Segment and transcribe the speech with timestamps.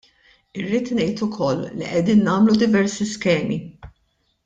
[0.61, 3.63] Irrid ngħid ukoll li qegħdin nagħmlu diversi skemi.